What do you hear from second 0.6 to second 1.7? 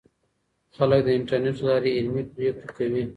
خلک د انټرنیټ له